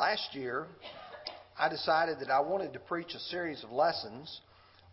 [0.00, 0.66] Last year,
[1.58, 4.40] I decided that I wanted to preach a series of lessons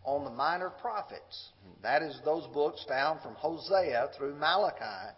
[0.04, 1.48] on the minor prophets.
[1.82, 5.14] That is those books found from Hosea through Malachi.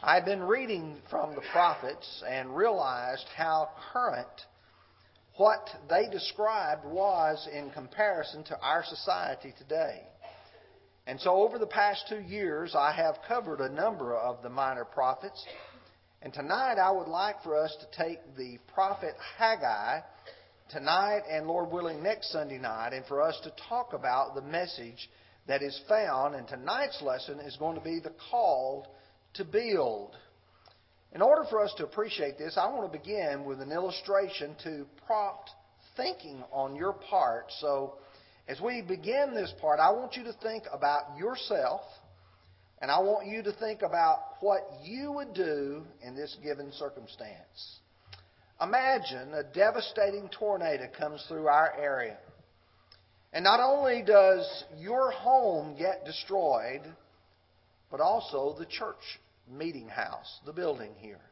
[0.00, 4.28] I've been reading from the prophets and realized how current
[5.38, 10.02] what they described was in comparison to our society today.
[11.06, 14.84] And so, over the past two years, I have covered a number of the minor
[14.84, 15.42] prophets.
[16.24, 20.00] And tonight, I would like for us to take the prophet Haggai
[20.70, 25.10] tonight and, Lord willing, next Sunday night, and for us to talk about the message
[25.48, 26.34] that is found.
[26.34, 28.86] And tonight's lesson is going to be the call
[29.34, 30.16] to build.
[31.14, 34.86] In order for us to appreciate this, I want to begin with an illustration to
[35.06, 35.50] prompt
[35.94, 37.52] thinking on your part.
[37.60, 37.98] So,
[38.48, 41.82] as we begin this part, I want you to think about yourself,
[42.84, 47.78] and I want you to think about what you would do in this given circumstance.
[48.60, 52.18] Imagine a devastating tornado comes through our area.
[53.32, 56.82] And not only does your home get destroyed,
[57.90, 59.18] but also the church
[59.50, 61.22] meeting house, the building here.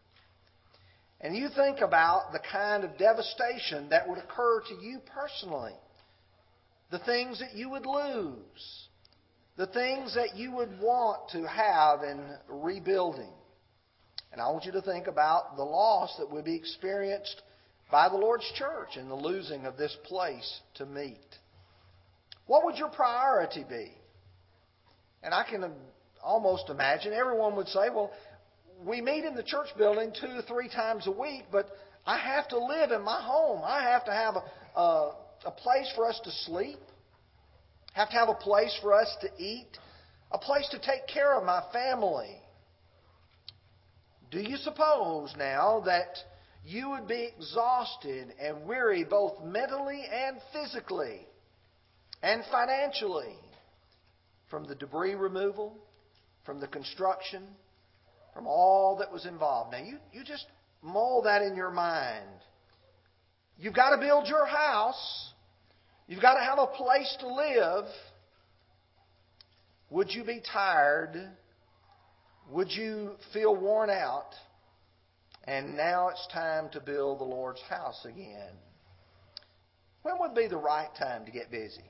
[1.21, 5.75] And you think about the kind of devastation that would occur to you personally,
[6.91, 8.89] the things that you would lose,
[9.57, 13.33] the things that you would want to have in rebuilding.
[14.33, 17.43] And I want you to think about the loss that would be experienced
[17.91, 21.19] by the Lord's church in the losing of this place to meet.
[22.47, 23.93] What would your priority be?
[25.23, 25.71] And I can
[26.25, 28.11] almost imagine everyone would say, well,
[28.85, 31.69] we meet in the church building two or three times a week, but
[32.07, 33.61] I have to live in my home.
[33.65, 35.15] I have to have a, a,
[35.47, 36.79] a place for us to sleep,
[37.95, 39.69] have to have a place for us to eat,
[40.31, 42.37] a place to take care of my family.
[44.31, 46.17] Do you suppose now that
[46.65, 51.27] you would be exhausted and weary both mentally and physically
[52.23, 53.37] and financially
[54.49, 55.77] from the debris removal,
[56.45, 57.43] from the construction,
[58.33, 59.73] from all that was involved.
[59.73, 60.47] Now, you, you just
[60.83, 62.29] mull that in your mind.
[63.59, 65.32] You've got to build your house.
[66.07, 67.85] You've got to have a place to live.
[69.91, 71.31] Would you be tired?
[72.51, 74.31] Would you feel worn out?
[75.45, 78.53] And now it's time to build the Lord's house again.
[80.03, 81.85] When would be the right time to get busy?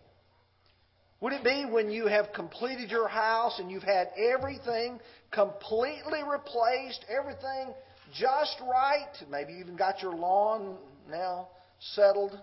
[1.20, 4.98] Would it be when you have completed your house and you've had everything
[5.30, 7.72] completely replaced, everything
[8.12, 9.12] just right?
[9.30, 10.76] Maybe you even got your lawn
[11.08, 11.48] now
[11.94, 12.38] settled.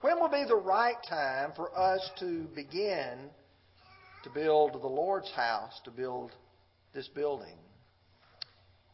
[0.00, 3.30] When will be the right time for us to begin
[4.22, 6.30] to build the Lord's house, to build
[6.94, 7.56] this building?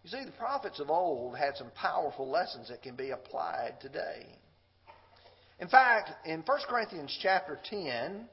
[0.03, 4.27] You see, the prophets of old had some powerful lessons that can be applied today.
[5.61, 8.27] In fact, in 1 Corinthians chapter 10,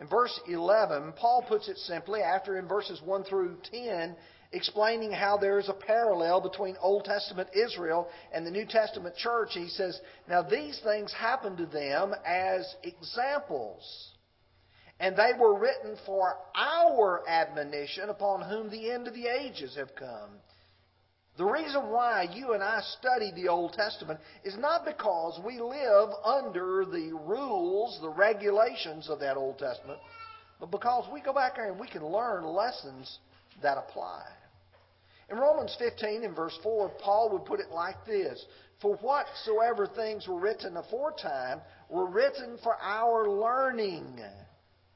[0.00, 4.16] in verse 11, Paul puts it simply, after in verses 1 through 10,
[4.52, 9.50] explaining how there is a parallel between Old Testament Israel and the New Testament church.
[9.52, 9.98] He says,
[10.28, 13.82] Now these things happened to them as examples,
[15.00, 19.94] and they were written for our admonition upon whom the end of the ages have
[19.96, 20.30] come.
[21.38, 26.10] The reason why you and I study the Old Testament is not because we live
[26.24, 29.98] under the rules, the regulations of that Old Testament,
[30.60, 33.18] but because we go back there and we can learn lessons
[33.62, 34.22] that apply.
[35.32, 38.44] In Romans 15 and verse 4, Paul would put it like this
[38.82, 44.20] For whatsoever things were written aforetime were written for our learning,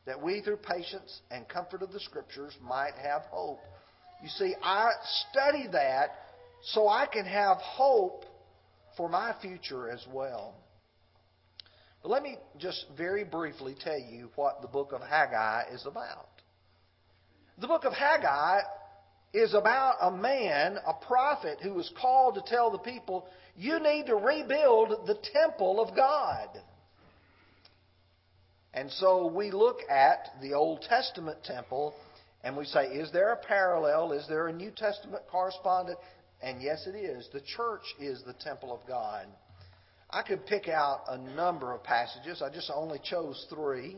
[0.05, 3.61] that we through patience and comfort of the Scriptures might have hope.
[4.23, 4.91] You see, I
[5.31, 6.11] study that
[6.63, 8.27] so I can have hope
[8.97, 10.55] for my future as well.
[12.03, 16.29] But let me just very briefly tell you what the book of Haggai is about.
[17.59, 18.61] The book of Haggai
[19.37, 24.07] is about a man, a prophet, who was called to tell the people, you need
[24.07, 26.49] to rebuild the temple of God.
[28.73, 31.95] And so we look at the Old Testament temple
[32.43, 34.13] and we say, is there a parallel?
[34.13, 35.99] Is there a New Testament correspondent?
[36.43, 37.29] And yes, it is.
[37.33, 39.27] The church is the temple of God.
[40.09, 42.41] I could pick out a number of passages.
[42.41, 43.97] I just only chose three.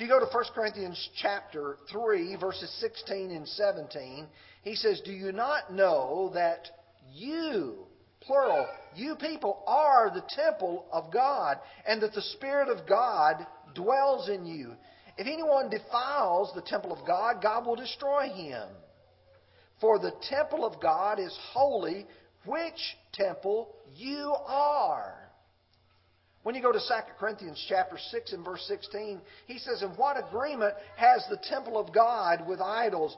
[0.00, 4.26] If you go to 1 Corinthians chapter 3, verses 16 and 17,
[4.62, 6.70] he says, Do you not know that
[7.12, 7.80] you,
[8.22, 8.66] plural,
[8.96, 14.46] you people are the temple of God, and that the Spirit of God dwells in
[14.46, 14.72] you?
[15.18, 18.70] If anyone defiles the temple of God, God will destroy him.
[19.82, 22.06] For the temple of God is holy,
[22.46, 25.19] which temple you are.
[26.42, 26.84] When you go to 2
[27.18, 31.92] Corinthians chapter 6 and verse 16, he says, And what agreement has the temple of
[31.92, 33.16] God with idols?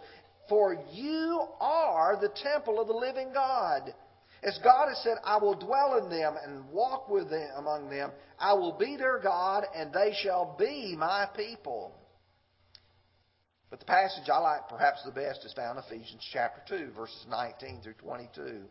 [0.48, 3.94] For you are the temple of the living God.
[4.42, 8.10] As God has said, I will dwell in them and walk with them among them.
[8.40, 11.94] I will be their God, and they shall be my people.
[13.70, 17.24] But the passage I like perhaps the best is found in Ephesians chapter 2, verses
[17.30, 18.64] 19 through 22.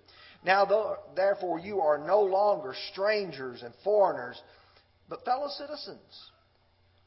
[0.44, 4.42] Now, therefore, you are no longer strangers and foreigners,
[5.08, 6.32] but fellow citizens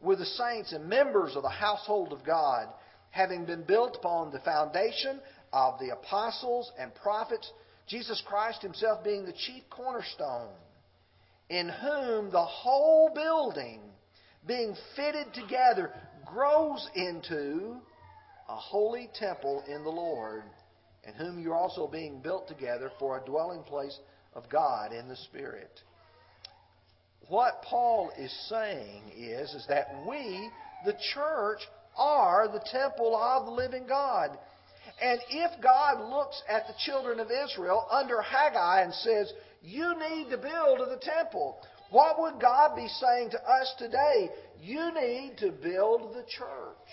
[0.00, 2.68] with the saints and members of the household of God,
[3.10, 5.20] having been built upon the foundation
[5.52, 7.50] of the apostles and prophets
[7.86, 10.50] Jesus Christ himself being the chief cornerstone,
[11.48, 13.80] in whom the whole building,
[14.46, 15.92] being fitted together,
[16.24, 17.76] grows into
[18.48, 20.44] a holy temple in the Lord,
[21.06, 23.98] in whom you're also being built together for a dwelling place
[24.34, 25.80] of God in the Spirit.
[27.28, 30.50] What Paul is saying is, is that we,
[30.84, 31.60] the church,
[31.96, 34.36] are the temple of the living God.
[35.00, 40.30] And if God looks at the children of Israel under Haggai and says, You need
[40.30, 41.56] to build the temple,
[41.90, 44.30] what would God be saying to us today?
[44.60, 46.90] You need to build the church.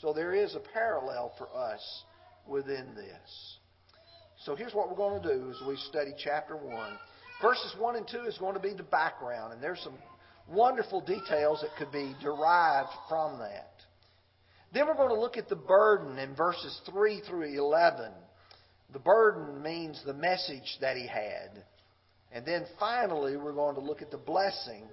[0.00, 2.04] So there is a parallel for us
[2.48, 3.58] within this.
[4.44, 6.90] So here's what we're going to do as we study chapter 1.
[7.42, 9.94] Verses 1 and 2 is going to be the background, and there's some
[10.48, 13.70] wonderful details that could be derived from that.
[14.72, 18.10] Then we're going to look at the burden in verses 3 through 11.
[18.92, 21.64] The burden means the message that he had.
[22.32, 24.84] And then finally, we're going to look at the blessing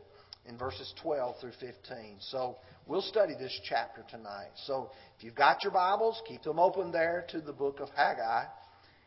[0.48, 2.18] in verses 12 through 15.
[2.20, 2.58] So
[2.88, 4.52] we'll study this chapter tonight.
[4.66, 8.46] So if you've got your Bibles, keep them open there to the book of Haggai.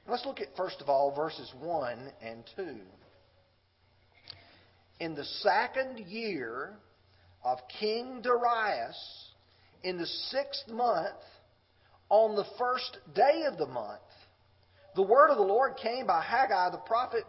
[0.06, 2.66] Let's look at, first of all, verses 1 and 2.
[5.00, 6.78] In the second year
[7.44, 9.32] of King Darius,
[9.84, 11.14] in the sixth month,
[12.08, 14.00] on the first day of the month,
[14.96, 17.24] the word of the Lord came by Haggai the prophet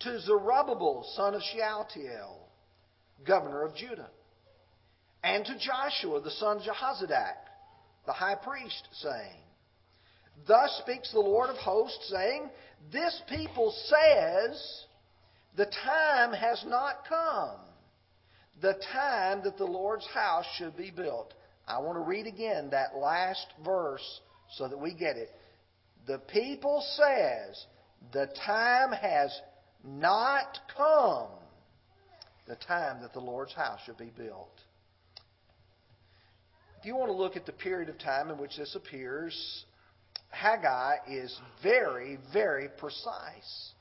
[0.00, 2.47] to Zerubbabel, son of Shealtiel,
[3.26, 4.08] governor of Judah,
[5.22, 7.34] and to Joshua, the son of Jehozadak,
[8.06, 9.40] the high priest, saying,
[10.46, 12.48] Thus speaks the Lord of hosts, saying,
[12.92, 14.84] This people says,
[15.56, 17.60] The time has not come,
[18.60, 21.34] the time that the Lord's house should be built.
[21.66, 24.20] I want to read again that last verse
[24.56, 25.30] so that we get it.
[26.06, 27.66] The people says
[28.12, 29.38] the time has
[29.84, 31.28] not come,
[32.48, 34.60] the time that the Lord's house should be built.
[36.80, 39.64] If you want to look at the period of time in which this appears,
[40.30, 43.72] Haggai is very, very precise.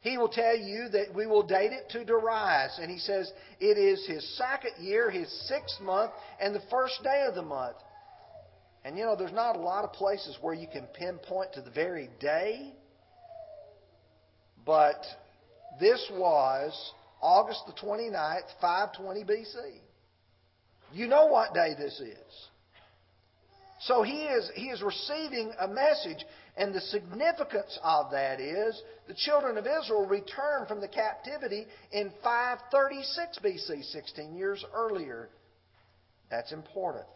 [0.00, 2.78] He will tell you that we will date it to Darius.
[2.80, 7.24] And he says it is his second year, his sixth month, and the first day
[7.28, 7.76] of the month.
[8.84, 11.70] And you know, there's not a lot of places where you can pinpoint to the
[11.70, 12.74] very day.
[14.66, 15.02] But
[15.80, 19.54] this was August the 29th, 520 BC.
[20.92, 22.48] You know what day this is.
[23.80, 26.24] So he is, he is receiving a message.
[26.56, 32.12] And the significance of that is the children of Israel returned from the captivity in
[32.22, 35.28] 536 BC, 16 years earlier.
[36.30, 37.06] That's important.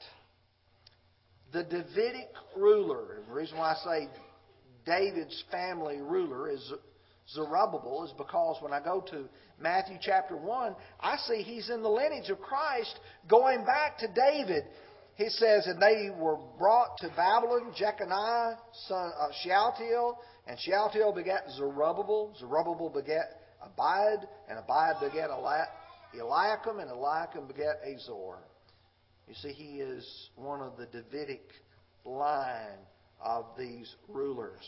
[1.52, 4.08] The Davidic ruler, the reason why I say
[4.84, 6.72] David's family ruler is
[7.32, 9.28] Zerubbabel is because when I go to
[9.60, 14.64] Matthew chapter 1, I see he's in the lineage of Christ going back to David.
[15.16, 18.56] He says, and they were brought to Babylon, Jeconiah,
[18.86, 20.16] son of Shealtiel,
[20.46, 22.34] and Shealtiel begat Zerubbabel.
[22.38, 23.26] Zerubbabel begat
[23.62, 25.28] Abiud, and Abiud begat
[26.14, 28.38] Eliakim, and Eliakim begat Azor.
[29.26, 31.50] You see, he is one of the Davidic
[32.04, 32.78] line
[33.20, 34.66] of these rulers.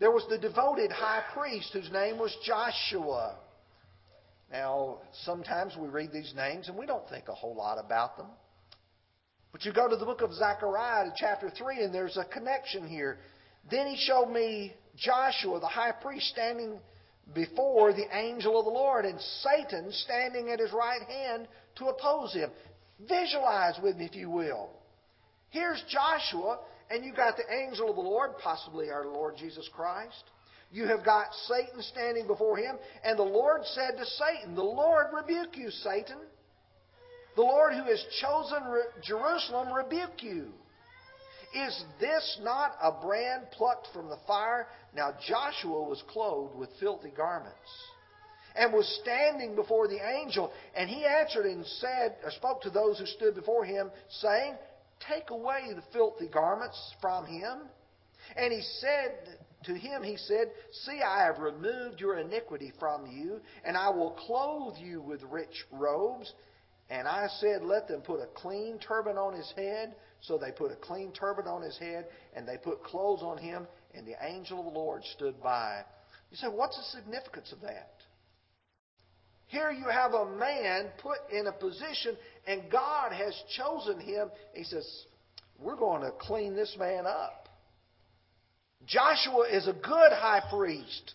[0.00, 3.36] There was the devoted high priest whose name was Joshua.
[4.50, 8.26] Now, sometimes we read these names and we don't think a whole lot about them.
[9.52, 13.18] But you go to the book of Zechariah chapter 3, and there's a connection here.
[13.70, 16.78] Then he showed me Joshua, the high priest, standing
[17.34, 22.32] before the angel of the Lord, and Satan standing at his right hand to oppose
[22.32, 22.50] him.
[23.08, 24.70] Visualize with me, if you will.
[25.50, 26.60] Here's Joshua,
[26.90, 30.24] and you've got the angel of the Lord, possibly our Lord Jesus Christ.
[30.72, 35.06] You have got Satan standing before him, and the Lord said to Satan, The Lord
[35.12, 36.18] rebuke you, Satan.
[37.36, 38.58] The Lord who has chosen
[39.02, 40.48] Jerusalem rebuke you.
[41.54, 44.68] Is this not a brand plucked from the fire?
[44.94, 47.56] Now Joshua was clothed with filthy garments
[48.54, 50.52] and was standing before the angel.
[50.76, 54.54] And he answered and said, or spoke to those who stood before him, saying,
[55.08, 57.60] Take away the filthy garments from him.
[58.36, 60.50] And he said to him, He said,
[60.84, 65.64] See, I have removed your iniquity from you, and I will clothe you with rich
[65.72, 66.32] robes.
[66.90, 69.94] And I said, Let them put a clean turban on his head.
[70.22, 73.66] So they put a clean turban on his head, and they put clothes on him,
[73.94, 75.82] and the angel of the Lord stood by.
[76.30, 77.92] You say, What's the significance of that?
[79.50, 82.16] Here you have a man put in a position,
[82.46, 84.28] and God has chosen him.
[84.54, 84.88] He says,
[85.58, 87.48] We're going to clean this man up.
[88.86, 91.14] Joshua is a good high priest,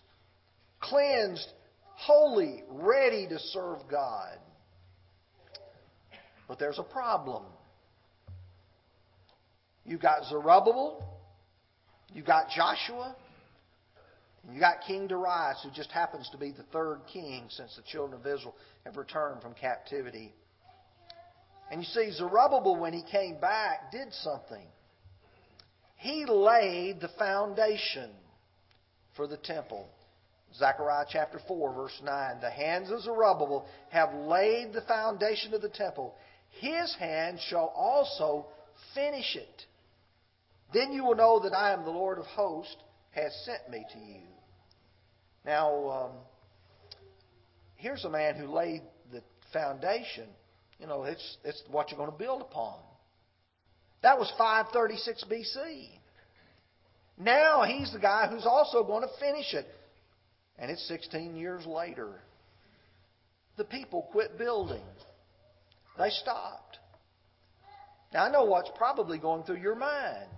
[0.82, 1.48] cleansed,
[1.94, 4.38] holy, ready to serve God.
[6.50, 7.44] But there's a problem.
[9.86, 11.06] You've got Zerubbabel,
[12.14, 13.16] you've got Joshua,
[14.54, 18.20] you got King Darius, who just happens to be the third king since the children
[18.20, 20.34] of Israel have returned from captivity.
[21.72, 24.68] And you see, Zerubbabel, when he came back, did something.
[25.96, 28.12] He laid the foundation
[29.16, 29.90] for the temple.
[30.56, 32.40] Zechariah chapter 4, verse 9.
[32.40, 36.14] The hands of Zerubbabel have laid the foundation of the temple.
[36.60, 38.46] His hand shall also
[38.94, 39.64] finish it.
[40.72, 42.76] Then you will know that I am the Lord of hosts,
[43.12, 44.35] has sent me to you.
[45.46, 46.12] Now, um,
[47.76, 49.22] here's a man who laid the
[49.54, 50.28] foundation.
[50.80, 52.80] You know, it's, it's what you're going to build upon.
[54.02, 55.88] That was 536 BC.
[57.18, 59.68] Now he's the guy who's also going to finish it.
[60.58, 62.10] And it's 16 years later.
[63.58, 64.84] The people quit building.
[65.98, 66.78] They stopped.
[68.14, 70.30] Now I know what's probably going through your mind.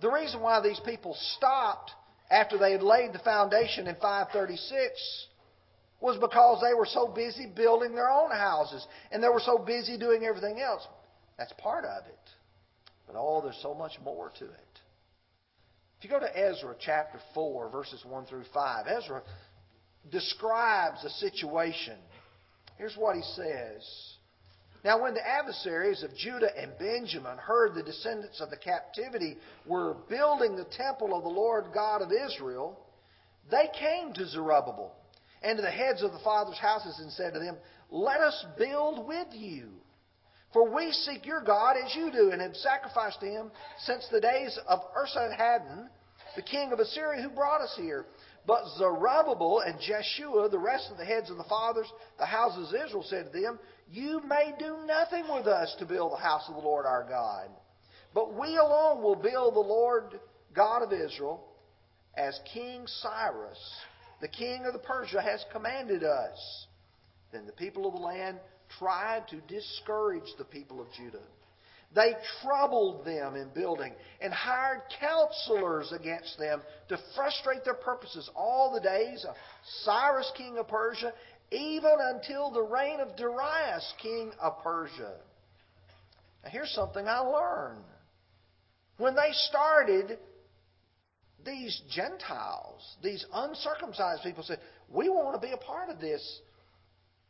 [0.00, 1.92] The reason why these people stopped
[2.32, 5.26] after they had laid the foundation in 536
[6.00, 9.98] was because they were so busy building their own houses and they were so busy
[9.98, 10.86] doing everything else.
[11.38, 12.18] That's part of it.
[13.06, 14.80] But oh, there's so much more to it.
[15.98, 19.22] If you go to Ezra chapter 4, verses 1 through 5, Ezra
[20.10, 21.96] describes a situation.
[22.76, 24.11] Here's what he says.
[24.84, 29.94] Now, when the adversaries of Judah and Benjamin heard the descendants of the captivity were
[30.08, 32.78] building the temple of the Lord God of Israel,
[33.50, 34.92] they came to Zerubbabel
[35.42, 37.56] and to the heads of the fathers' houses and said to them,
[37.90, 39.68] Let us build with you.
[40.52, 43.50] For we seek your God as you do, and have sacrificed to him
[43.84, 45.88] since the days of Esarhaddon,
[46.36, 48.04] the king of Assyria, who brought us here.
[48.46, 51.86] But Zerubbabel and Jeshua, the rest of the heads of the fathers,
[52.18, 53.58] the houses of Israel, said to them,
[53.90, 57.48] You may do nothing with us to build the house of the Lord our God.
[58.14, 60.18] But we alone will build the Lord
[60.54, 61.44] God of Israel,
[62.16, 63.58] as King Cyrus,
[64.20, 66.66] the king of the Persia, has commanded us.
[67.32, 68.38] Then the people of the land
[68.78, 71.24] tried to discourage the people of Judah.
[71.94, 78.72] They troubled them in building and hired counselors against them to frustrate their purposes all
[78.72, 79.34] the days of
[79.84, 81.12] Cyrus, king of Persia,
[81.50, 85.16] even until the reign of Darius, king of Persia.
[86.42, 87.84] Now, here's something I learned.
[88.96, 90.18] When they started,
[91.44, 96.40] these Gentiles, these uncircumcised people said, We want to be a part of this.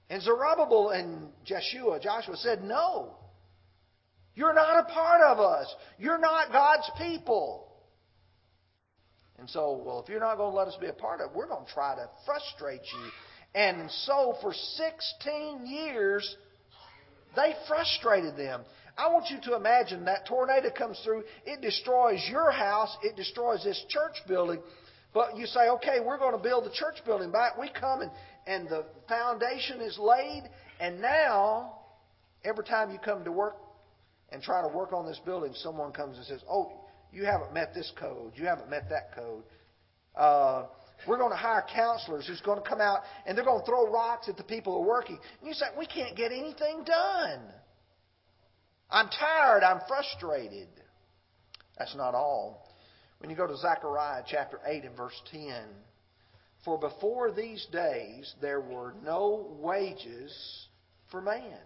[0.08, 3.16] And Zerubbabel and Jeshua, Joshua said, No.
[4.34, 5.74] You're not a part of us.
[5.98, 7.68] You're not God's people.
[9.38, 11.36] And so, well, if you're not going to let us be a part of it,
[11.36, 13.10] we're going to try to frustrate you.
[13.54, 16.36] And so, for 16 years,
[17.36, 18.62] they frustrated them.
[18.96, 23.64] I want you to imagine that tornado comes through, it destroys your house, it destroys
[23.64, 24.60] this church building.
[25.14, 27.58] But you say, okay, we're going to build the church building back.
[27.58, 28.10] We come and,
[28.46, 30.44] and the foundation is laid,
[30.80, 31.78] and now,
[32.44, 33.56] every time you come to work
[34.32, 36.72] and try to work on this building, someone comes and says, Oh,
[37.12, 38.32] you haven't met this code.
[38.34, 39.44] You haven't met that code.
[40.16, 40.64] Uh,
[41.06, 43.90] we're going to hire counselors who's going to come out and they're going to throw
[43.90, 45.18] rocks at the people who are working.
[45.40, 47.40] And you say, We can't get anything done.
[48.90, 49.62] I'm tired.
[49.62, 50.68] I'm frustrated.
[51.78, 52.68] That's not all.
[53.18, 55.54] When you go to Zechariah chapter 8 and verse 10,
[56.64, 60.66] for before these days there were no wages
[61.10, 61.58] for man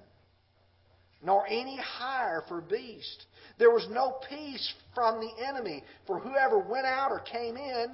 [1.23, 3.27] nor any hire for beast.
[3.59, 7.89] There was no peace from the enemy for whoever went out or came in.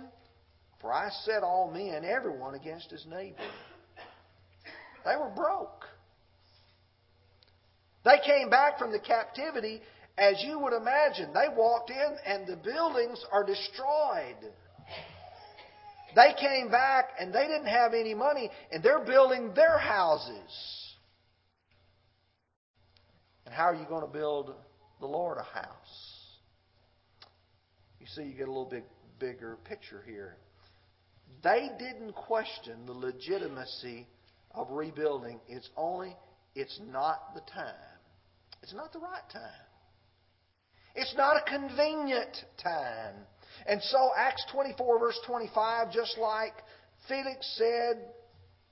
[0.81, 3.39] For I set all men, everyone, against his neighbor.
[5.05, 5.85] They were broke.
[8.05, 9.81] They came back from the captivity
[10.19, 14.37] as you would imagine, they walked in and the buildings are destroyed.
[16.15, 20.82] They came back and they didn't have any money and they're building their houses.
[23.47, 24.55] And how are you going to build
[25.01, 26.23] the Lord a house?
[28.01, 28.85] You see, you get a little bit
[29.19, 30.37] bigger picture here.
[31.43, 34.07] They didn't question the legitimacy
[34.55, 35.41] of rebuilding.
[35.49, 36.17] It's only,
[36.55, 37.75] it's not the time.
[38.63, 39.43] It's not the right time.
[40.95, 43.15] It's not a convenient time.
[43.67, 46.53] And so, Acts 24, verse 25, just like
[47.09, 48.03] Felix said,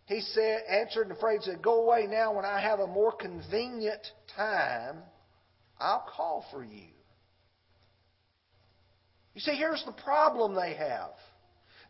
[0.07, 4.05] he said, answered and afraid, said, Go away now when I have a more convenient
[4.37, 4.97] time,
[5.79, 6.89] I'll call for you.
[9.35, 11.11] You see, here's the problem they have.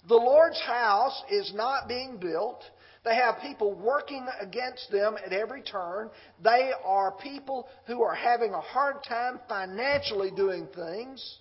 [0.08, 2.62] The Lord's house is not being built.
[3.04, 6.10] They have people working against them at every turn.
[6.42, 11.38] They are people who are having a hard time financially doing things.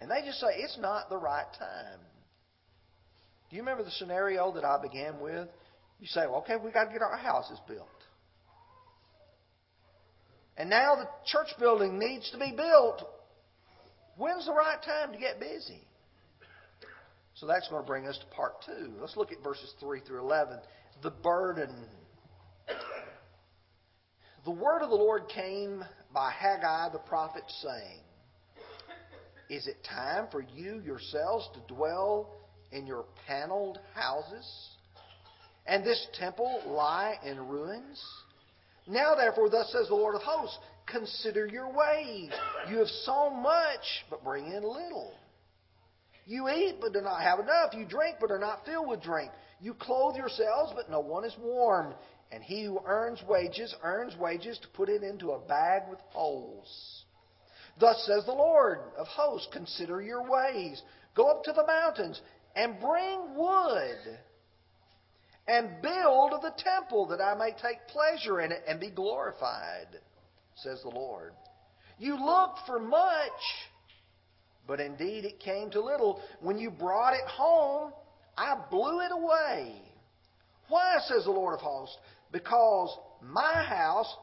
[0.00, 2.00] And they just say, it's not the right time.
[3.50, 5.48] Do you remember the scenario that I began with?
[6.00, 7.86] You say, well, okay, we've got to get our houses built.
[10.56, 13.02] And now the church building needs to be built.
[14.16, 15.86] When's the right time to get busy?
[17.34, 18.92] So that's going to bring us to part two.
[19.00, 20.58] Let's look at verses 3 through 11.
[21.02, 21.74] The burden.
[24.44, 28.00] The word of the Lord came by Haggai the prophet, saying,
[29.48, 32.34] Is it time for you yourselves to dwell
[32.70, 34.46] in your paneled houses?
[35.66, 38.02] And this temple lie in ruins?
[38.86, 42.30] Now, therefore, thus says the Lord of hosts, consider your ways.
[42.68, 45.12] You have sown much, but bring in little.
[46.26, 47.74] You eat, but do not have enough.
[47.74, 49.30] You drink, but are not filled with drink.
[49.60, 51.94] You clothe yourselves, but no one is warm.
[52.30, 57.04] And he who earns wages earns wages to put it into a bag with holes.
[57.78, 60.82] Thus says the Lord of hosts Consider your ways.
[61.14, 62.20] Go up to the mountains
[62.56, 64.18] and bring wood
[65.46, 69.88] and build the temple that I may take pleasure in it and be glorified,
[70.56, 71.32] says the Lord.
[71.98, 73.30] You looked for much
[74.66, 76.20] but indeed it came to little.
[76.40, 77.92] When you brought it home,
[78.36, 79.74] I blew it away.
[80.68, 81.96] Why, says the Lord of hosts?
[82.30, 84.16] Because my house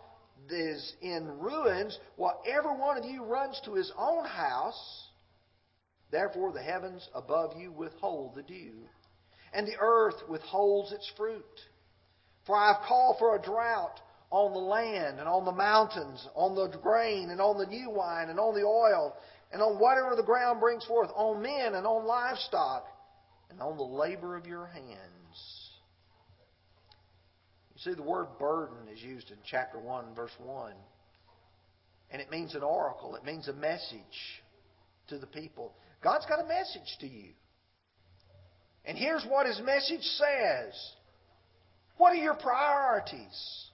[0.49, 5.07] is in ruins, while every one of you runs to his own house.
[6.11, 8.73] Therefore, the heavens above you withhold the dew,
[9.53, 11.43] and the earth withholds its fruit.
[12.45, 13.99] For I have called for a drought
[14.31, 18.29] on the land and on the mountains, on the grain and on the new wine
[18.29, 19.15] and on the oil,
[19.51, 22.85] and on whatever the ground brings forth, on men and on livestock,
[23.49, 25.69] and on the labor of your hands.
[27.73, 30.73] You see, the word burden is used in chapter 1, verse 1.
[32.11, 34.43] And it means an oracle, it means a message
[35.07, 35.73] to the people.
[36.03, 37.29] God's got a message to you.
[38.89, 40.73] And here's what his message says
[41.97, 43.67] What are your priorities?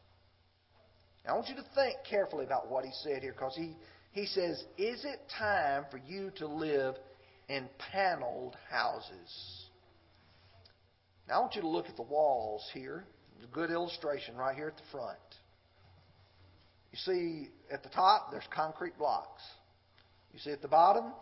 [1.25, 3.77] Now, I want you to think carefully about what he said here because he,
[4.11, 6.95] he says, Is it time for you to live
[7.47, 9.69] in paneled houses?
[11.29, 13.05] Now, I want you to look at the walls here.
[13.41, 15.17] A good illustration right here at the front.
[16.91, 19.41] You see, at the top, there's concrete blocks.
[20.33, 21.13] You see at the bottom,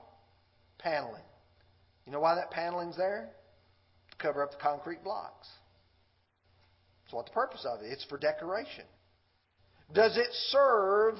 [0.79, 1.21] paneling.
[2.07, 3.29] You know why that paneling's there?
[4.23, 5.47] Cover up the concrete blocks.
[7.03, 7.91] That's what the purpose of it.
[7.91, 8.85] It's for decoration.
[9.93, 11.19] Does it serve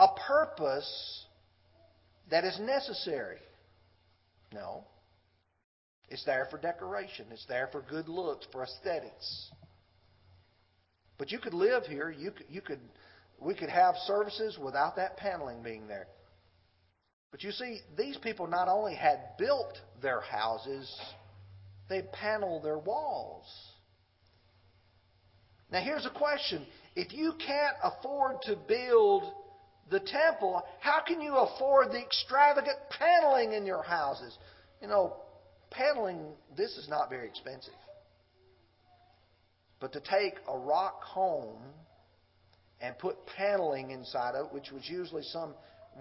[0.00, 1.26] a purpose
[2.30, 3.38] that is necessary.
[4.52, 4.84] No.
[6.08, 7.26] It's there for decoration.
[7.30, 9.50] It's there for good looks, for aesthetics.
[11.18, 12.10] But you could live here.
[12.10, 12.80] You could, you could,
[13.38, 16.06] we could have services without that paneling being there.
[17.30, 20.90] But you see, these people not only had built their houses,
[21.90, 23.44] they panel their walls.
[25.70, 26.64] Now here's a question.
[26.96, 29.24] If you can't afford to build
[29.90, 34.38] the temple, how can you afford the extravagant paneling in your houses?
[34.80, 35.16] You know,
[35.70, 36.20] paneling,
[36.56, 37.74] this is not very expensive.
[39.80, 41.58] But to take a rock home
[42.80, 45.54] and put paneling inside of it, which was usually some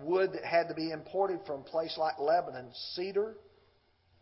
[0.03, 3.35] wood that had to be imported from a place like Lebanon, cedar,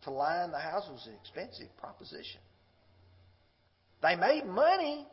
[0.04, 2.40] to line the house was an expensive proposition.
[4.02, 5.06] They made money,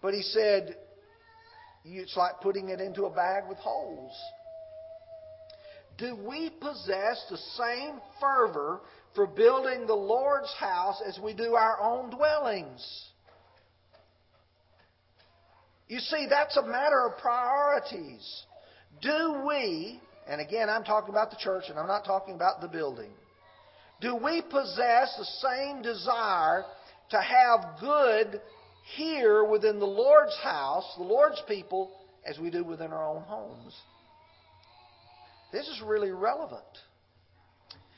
[0.00, 0.76] but he said,
[1.84, 4.16] it's like putting it into a bag with holes.
[5.98, 8.80] Do we possess the same fervor
[9.14, 13.08] for building the Lord's house as we do our own dwellings?
[15.88, 18.44] You see, that's a matter of priorities.
[19.02, 22.68] Do we, and again, I'm talking about the church and I'm not talking about the
[22.68, 23.10] building,
[24.02, 26.64] do we possess the same desire
[27.10, 28.40] to have good
[28.96, 31.92] here within the Lord's house, the Lord's people,
[32.26, 33.74] as we do within our own homes?
[35.52, 36.62] This is really relevant.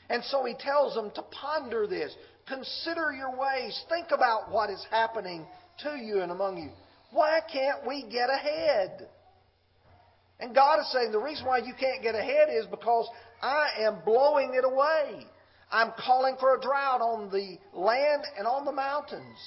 [0.09, 2.13] And so he tells them to ponder this.
[2.47, 3.83] Consider your ways.
[3.89, 5.47] Think about what is happening
[5.79, 6.69] to you and among you.
[7.11, 9.07] Why can't we get ahead?
[10.39, 13.09] And God is saying the reason why you can't get ahead is because
[13.41, 15.25] I am blowing it away.
[15.71, 19.37] I'm calling for a drought on the land and on the mountains.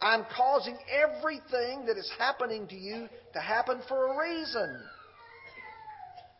[0.00, 4.80] I'm causing everything that is happening to you to happen for a reason.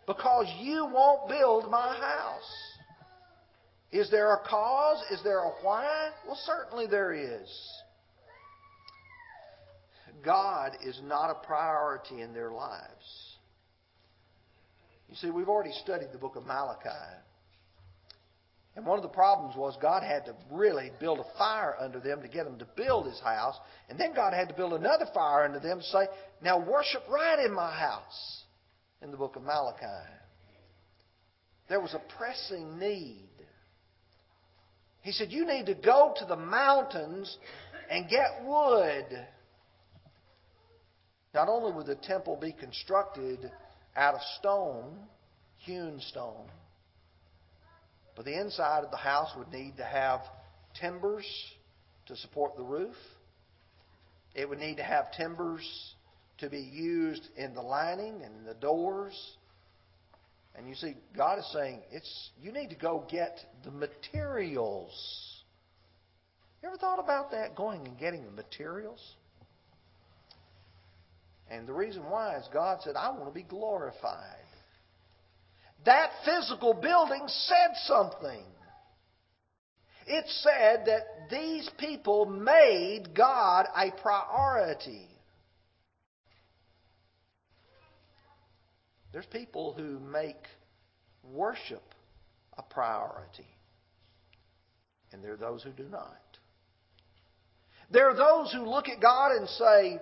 [0.07, 2.77] Because you won't build my house.
[3.93, 5.03] Is there a cause?
[5.11, 6.11] Is there a why?
[6.27, 7.49] Well, certainly there is.
[10.25, 13.37] God is not a priority in their lives.
[15.09, 16.89] You see, we've already studied the book of Malachi.
[18.77, 22.21] And one of the problems was God had to really build a fire under them
[22.21, 23.57] to get them to build his house.
[23.89, 26.07] And then God had to build another fire under them to say,
[26.43, 28.45] now worship right in my house
[29.01, 29.87] in the book of Malachi.
[31.71, 33.31] There was a pressing need.
[35.01, 37.37] He said, You need to go to the mountains
[37.91, 39.07] and get wood.
[41.35, 43.51] Not only would the temple be constructed
[43.97, 44.99] out of stone,
[45.59, 46.47] hewn stone,
[48.17, 50.21] but the inside of the house would need to have
[50.81, 51.27] timbers
[52.07, 52.97] to support the roof.
[54.35, 55.95] It would need to have timbers
[56.39, 59.15] to be used in the lining and the doors.
[60.57, 64.93] And you see, God is saying, it's you need to go get the materials.
[66.63, 67.55] You ever thought about that?
[67.55, 69.01] Going and getting the materials?
[71.51, 74.46] And the reason why is God said, I want to be glorified.
[75.87, 78.43] That physical building said something.
[80.09, 85.09] It said that these people made God a priority.
[89.13, 90.37] There's people who make
[91.25, 91.83] worship
[92.59, 93.47] a priority,
[95.13, 96.21] and there are those who do not.
[97.91, 100.01] There are those who look at God and say,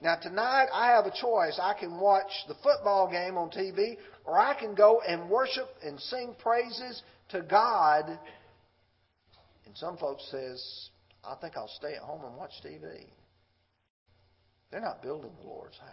[0.00, 1.58] now, tonight I have a choice.
[1.60, 5.98] I can watch the football game on TV, or I can go and worship and
[6.00, 8.18] sing praises to God.
[9.64, 10.88] And some folks says,
[11.24, 13.06] I think I'll stay at home and watch TV.
[14.70, 15.90] They're not building the Lord's house.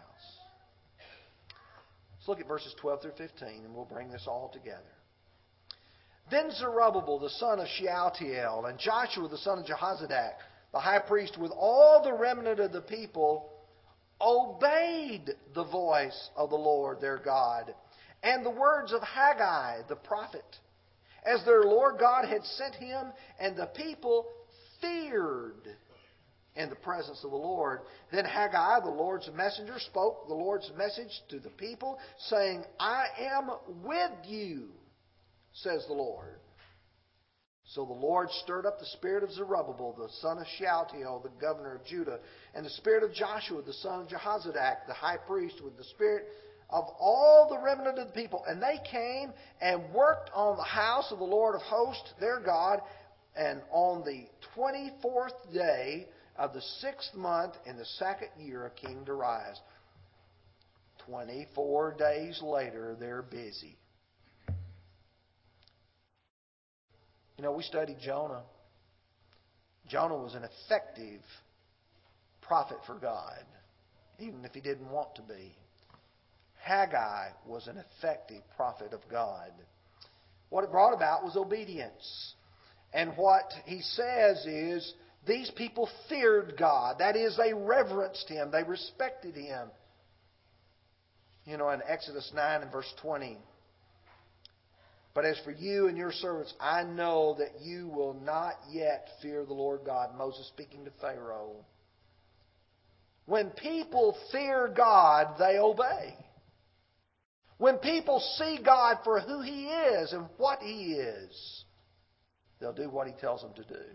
[2.17, 4.81] Let's look at verses 12 through 15, and we'll bring this all together.
[6.31, 10.33] Then Zerubbabel, the son of Shealtiel, and Joshua, the son of Jehozadak,
[10.71, 13.51] the high priest, with all the remnant of the people,
[14.21, 17.75] obeyed the voice of the Lord their God
[18.23, 20.45] and the words of Haggai the prophet,
[21.25, 24.25] as their Lord God had sent him, and the people
[24.81, 25.67] feared
[26.55, 27.81] in the presence of the Lord.
[28.11, 31.97] Then Haggai, the Lord's messenger, spoke the Lord's message to the people,
[32.29, 33.49] saying, I am
[33.83, 34.69] with you,
[35.53, 36.39] says the Lord.
[37.65, 41.75] So the Lord stirred up the spirit of Zerubbabel, the son of Shealtiel, the governor
[41.75, 42.19] of Judah,
[42.53, 46.25] and the spirit of Joshua, the son of Jehozadak, the high priest, with the spirit
[46.73, 48.43] of all the remnant of the people.
[48.47, 49.31] And they came
[49.61, 52.79] and worked on the house of the Lord of hosts, their God,
[53.35, 54.25] and on the
[54.57, 59.61] 24th day of the sixth month in the second year of King Darius.
[61.05, 63.77] 24 days later, they're busy.
[67.37, 68.41] You know, we studied Jonah.
[69.87, 71.21] Jonah was an effective
[72.41, 73.43] prophet for God,
[74.17, 75.55] even if he didn't want to be.
[76.63, 79.51] Haggai was an effective prophet of God.
[80.49, 82.35] What it brought about was obedience.
[82.93, 84.93] And what he says is,
[85.27, 86.99] these people feared God.
[86.99, 89.67] That is, they reverenced him, they respected him.
[91.45, 93.37] You know, in Exodus 9 and verse 20,
[95.13, 99.45] but as for you and your servants, I know that you will not yet fear
[99.45, 100.17] the Lord God.
[100.17, 101.65] Moses speaking to Pharaoh.
[103.25, 106.15] When people fear God, they obey.
[107.63, 111.63] When people see God for who He is and what He is,
[112.59, 113.85] they'll do what He tells them to do.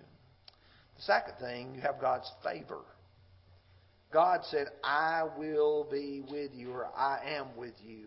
[0.96, 2.81] The second thing, you have God's favor.
[4.11, 8.07] God said, I will be with you, or I am with you.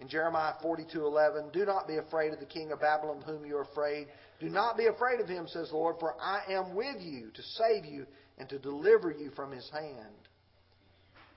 [0.00, 3.62] In Jeremiah 42:11, do not be afraid of the king of Babylon whom you are
[3.62, 4.08] afraid.
[4.38, 7.42] Do not be afraid of him, says the Lord, for I am with you to
[7.42, 10.28] save you and to deliver you from his hand.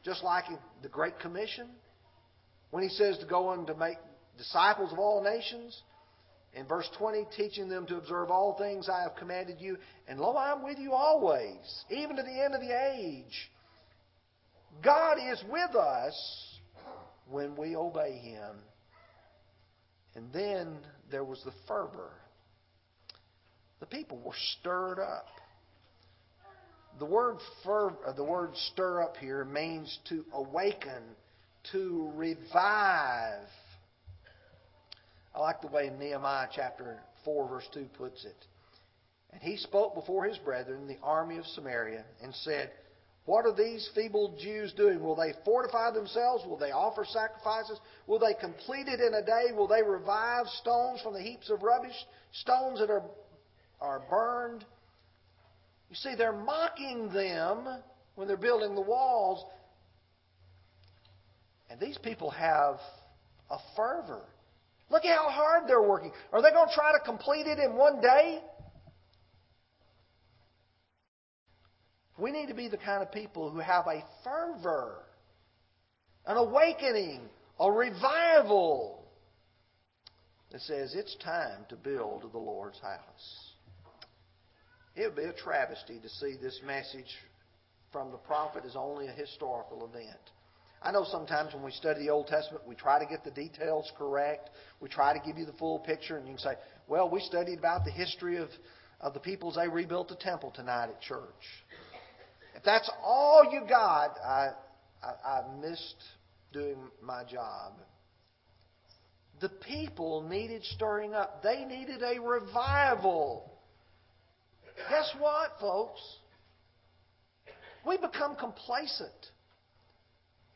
[0.04, 0.46] just like
[0.82, 1.70] the Great Commission,
[2.72, 3.98] when he says to go and to make
[4.38, 5.82] disciples of all nations.
[6.54, 9.78] In verse 20, teaching them to observe all things I have commanded you.
[10.08, 11.58] And lo, I'm with you always,
[11.92, 13.52] even to the end of the age.
[14.84, 16.60] God is with us
[17.30, 18.56] when we obey Him.
[20.16, 20.80] And then
[21.12, 22.12] there was the fervor.
[23.80, 25.28] The people were stirred up.
[26.98, 31.04] The word fervor, uh, the word stir up here means to awaken,
[31.72, 33.48] to revive.
[35.36, 38.46] I like the way Nehemiah chapter 4 verse 2 puts it.
[39.32, 42.72] And he spoke before his brethren, the army of Samaria, and said,
[43.30, 45.04] what are these feeble Jews doing?
[45.04, 46.44] Will they fortify themselves?
[46.48, 47.80] Will they offer sacrifices?
[48.08, 49.56] Will they complete it in a day?
[49.56, 51.94] Will they revive stones from the heaps of rubbish?
[52.32, 53.04] Stones that are,
[53.80, 54.66] are burned?
[55.92, 57.68] You see, they're mocking them
[58.16, 59.46] when they're building the walls.
[61.70, 62.80] And these people have
[63.50, 64.26] a fervor.
[64.90, 66.12] Look at how hard they're working.
[66.34, 68.40] Are they going to try to complete it in one day?
[72.18, 75.04] We need to be the kind of people who have a fervor,
[76.26, 77.22] an awakening,
[77.60, 79.06] a revival
[80.52, 83.54] that says it's time to build the Lord's house.
[84.96, 87.16] It would be a travesty to see this message
[87.92, 90.20] from the prophet as only a historical event.
[90.82, 93.92] I know sometimes when we study the Old Testament, we try to get the details
[93.98, 94.50] correct.
[94.80, 96.54] We try to give you the full picture, and you can say,
[96.88, 98.50] well, we studied about the history of,
[99.02, 101.26] of the peoples they rebuilt the temple tonight at church.
[102.56, 104.50] If that's all you got, I,
[105.04, 106.04] I, I missed
[106.54, 107.74] doing my job.
[109.42, 111.44] The people needed stirring up.
[111.44, 113.52] They needed a revival.
[114.90, 116.02] Guess what, folks?
[117.86, 119.12] We become complacent.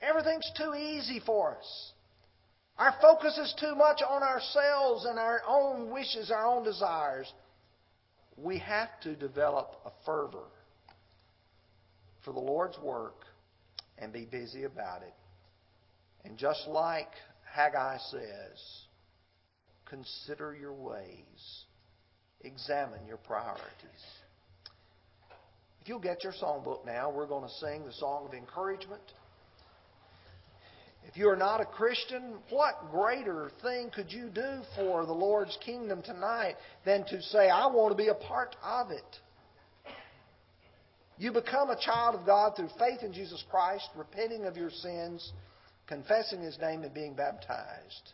[0.03, 1.91] Everything's too easy for us.
[2.77, 7.31] Our focus is too much on ourselves and our own wishes, our own desires.
[8.35, 10.47] We have to develop a fervor
[12.25, 13.25] for the Lord's work
[13.97, 15.13] and be busy about it.
[16.25, 17.09] And just like
[17.53, 18.85] Haggai says,
[19.85, 21.65] consider your ways,
[22.41, 23.69] examine your priorities.
[25.81, 29.01] If you'll get your songbook now, we're going to sing the song of encouragement.
[31.07, 35.57] If you are not a Christian, what greater thing could you do for the Lord's
[35.63, 39.03] kingdom tonight than to say, I want to be a part of it?
[41.17, 45.31] You become a child of God through faith in Jesus Christ, repenting of your sins,
[45.87, 48.13] confessing His name, and being baptized.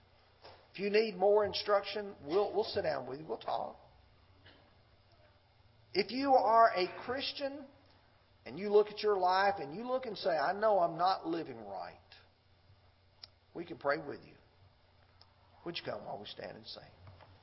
[0.73, 3.25] If you need more instruction, we'll, we'll sit down with you.
[3.27, 3.77] We'll talk.
[5.93, 7.53] If you are a Christian
[8.45, 11.27] and you look at your life and you look and say, I know I'm not
[11.27, 11.93] living right,
[13.53, 14.33] we can pray with you.
[15.65, 16.83] Would you come while we stand and sing?